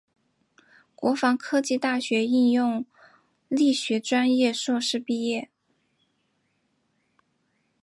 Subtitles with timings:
[0.95, 2.83] 国防科技大学应用
[3.49, 5.51] 力学专业硕士毕业。